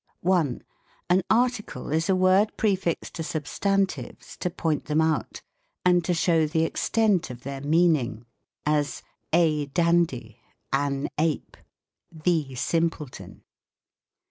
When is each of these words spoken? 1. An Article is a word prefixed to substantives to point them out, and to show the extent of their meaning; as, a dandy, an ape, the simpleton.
1. 0.21 0.63
An 1.11 1.21
Article 1.29 1.91
is 1.91 2.09
a 2.09 2.15
word 2.15 2.57
prefixed 2.57 3.13
to 3.13 3.21
substantives 3.21 4.35
to 4.37 4.49
point 4.49 4.85
them 4.85 4.99
out, 4.99 5.43
and 5.85 6.03
to 6.03 6.11
show 6.15 6.47
the 6.47 6.63
extent 6.63 7.29
of 7.29 7.41
their 7.41 7.61
meaning; 7.61 8.25
as, 8.65 9.03
a 9.31 9.67
dandy, 9.67 10.39
an 10.73 11.07
ape, 11.19 11.55
the 12.11 12.55
simpleton. 12.55 13.43